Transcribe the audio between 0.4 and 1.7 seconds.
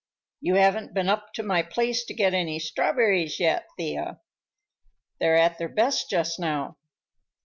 haven't been up to my